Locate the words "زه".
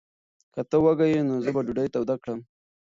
1.43-1.49